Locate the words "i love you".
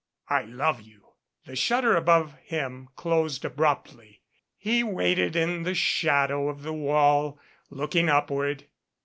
0.29-1.09